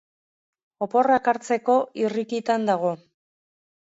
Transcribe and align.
Oporrak 0.85 1.27
hartzeko 1.33 1.77
irrikitan 2.03 2.65
dago 2.71 2.95